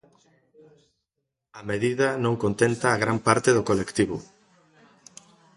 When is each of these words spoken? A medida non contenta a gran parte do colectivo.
A 1.59 1.61
medida 1.69 2.07
non 2.23 2.39
contenta 2.43 2.87
a 2.91 3.01
gran 3.03 3.17
parte 3.27 3.49
do 3.53 3.65
colectivo. 3.69 4.17